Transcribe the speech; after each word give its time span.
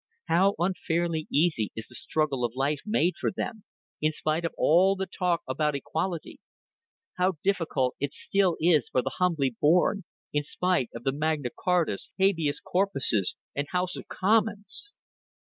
How 0.25 0.55
unfairly 0.57 1.27
easy 1.31 1.71
is 1.75 1.85
the 1.87 1.93
struggle 1.93 2.43
of 2.43 2.55
life 2.55 2.81
made 2.87 3.17
for 3.17 3.29
them, 3.31 3.65
in 4.01 4.11
spite 4.11 4.45
of 4.45 4.55
all 4.57 4.95
the 4.95 5.05
talk 5.05 5.43
about 5.47 5.75
equality; 5.75 6.39
how 7.19 7.33
difficult 7.43 7.95
it 7.99 8.11
still 8.11 8.57
is 8.59 8.89
for 8.89 9.03
the 9.03 9.17
humbly 9.19 9.55
born, 9.61 10.03
in 10.33 10.41
spite 10.41 10.89
of 10.95 11.03
Magna 11.13 11.51
Chartas, 11.63 12.09
habeas 12.17 12.59
corpuses, 12.59 13.37
and 13.55 13.67
Houses 13.71 13.97
of 13.97 14.07
Commons! 14.07 14.97